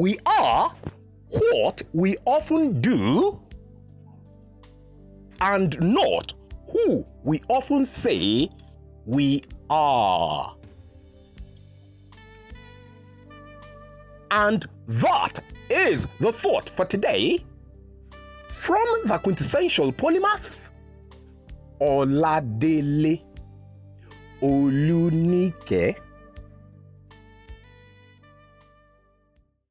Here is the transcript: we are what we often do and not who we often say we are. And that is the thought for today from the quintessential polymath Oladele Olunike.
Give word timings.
we 0.00 0.16
are 0.24 0.72
what 1.28 1.82
we 1.92 2.16
often 2.24 2.80
do 2.80 3.38
and 5.42 5.78
not 5.82 6.32
who 6.72 7.06
we 7.22 7.38
often 7.50 7.84
say 7.84 8.48
we 9.04 9.42
are. 9.68 10.56
And 14.30 14.64
that 14.88 15.38
is 15.68 16.06
the 16.18 16.32
thought 16.32 16.70
for 16.70 16.86
today 16.86 17.44
from 18.48 18.86
the 19.04 19.18
quintessential 19.18 19.92
polymath 19.92 20.70
Oladele 21.78 23.22
Olunike. 24.40 25.96